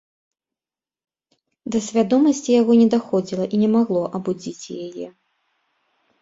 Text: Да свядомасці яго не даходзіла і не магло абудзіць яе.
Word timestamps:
Да 1.75 1.81
свядомасці 1.87 2.55
яго 2.61 2.71
не 2.81 2.87
даходзіла 2.95 3.45
і 3.57 3.61
не 3.65 3.69
магло 3.75 4.01
абудзіць 4.21 4.73
яе. 4.87 5.07